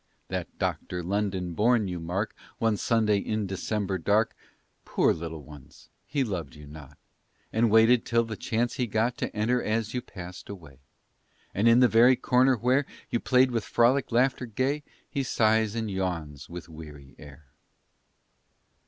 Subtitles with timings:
[0.29, 4.35] That docto r London born, you mark, One Sunday in December dark,
[4.83, 6.97] Poor little ones he loved you not,
[7.53, 10.79] And waited till the chance he got To enter as you passed away,
[11.53, 15.91] And in the very corner where You played with frolic laughter gay, He sighs and
[15.91, 17.49] yawns with weary air.